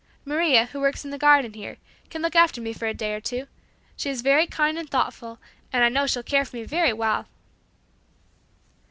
Maria, 0.25 0.65
who 0.65 0.79
works 0.81 1.05
in 1.05 1.11
the 1.11 1.17
garden 1.19 1.53
here, 1.53 1.77
can 2.09 2.23
look 2.23 2.35
after 2.35 2.59
me 2.59 2.73
for 2.73 2.87
a 2.87 2.91
day 2.95 3.13
or 3.13 3.21
two. 3.21 3.45
She 3.95 4.09
is 4.09 4.23
very 4.23 4.47
kind 4.47 4.79
and 4.79 4.89
thoughtful, 4.89 5.37
and 5.71 5.83
I 5.83 5.89
know 5.89 6.07
she'll 6.07 6.23
care 6.23 6.43
for 6.43 6.55
me 6.55 6.63
very 6.63 6.91
well." 6.91 7.27